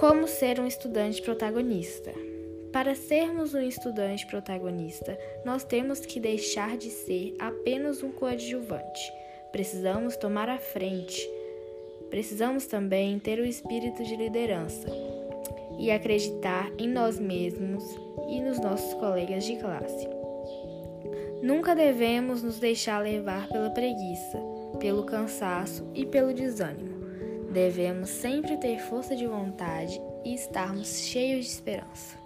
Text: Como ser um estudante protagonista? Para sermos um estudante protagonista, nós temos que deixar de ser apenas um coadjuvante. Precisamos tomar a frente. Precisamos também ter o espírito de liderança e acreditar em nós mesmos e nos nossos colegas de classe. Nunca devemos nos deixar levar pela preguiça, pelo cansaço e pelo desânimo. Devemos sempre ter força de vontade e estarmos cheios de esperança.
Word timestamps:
Como 0.00 0.26
ser 0.26 0.58
um 0.58 0.66
estudante 0.66 1.20
protagonista? 1.20 2.10
Para 2.72 2.94
sermos 2.94 3.52
um 3.52 3.60
estudante 3.60 4.26
protagonista, 4.28 5.18
nós 5.44 5.62
temos 5.62 6.00
que 6.00 6.18
deixar 6.18 6.78
de 6.78 6.88
ser 6.88 7.36
apenas 7.38 8.02
um 8.02 8.10
coadjuvante. 8.10 9.12
Precisamos 9.52 10.16
tomar 10.16 10.48
a 10.48 10.56
frente. 10.56 11.20
Precisamos 12.08 12.64
também 12.64 13.18
ter 13.18 13.40
o 13.40 13.44
espírito 13.44 14.02
de 14.02 14.16
liderança 14.16 14.88
e 15.78 15.90
acreditar 15.90 16.72
em 16.78 16.88
nós 16.88 17.18
mesmos 17.18 17.84
e 18.26 18.40
nos 18.40 18.58
nossos 18.58 18.94
colegas 18.94 19.44
de 19.44 19.56
classe. 19.56 20.08
Nunca 21.42 21.74
devemos 21.74 22.42
nos 22.42 22.58
deixar 22.58 23.02
levar 23.02 23.48
pela 23.48 23.68
preguiça, 23.68 24.38
pelo 24.78 25.04
cansaço 25.04 25.86
e 25.94 26.06
pelo 26.06 26.32
desânimo. 26.32 26.99
Devemos 27.50 28.10
sempre 28.10 28.56
ter 28.58 28.78
força 28.78 29.16
de 29.16 29.26
vontade 29.26 30.00
e 30.24 30.34
estarmos 30.34 31.00
cheios 31.00 31.46
de 31.46 31.50
esperança. 31.50 32.16